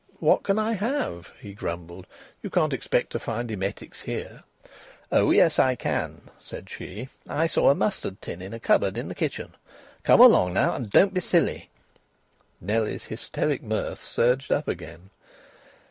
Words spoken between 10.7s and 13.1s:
and don't be silly." Nellie's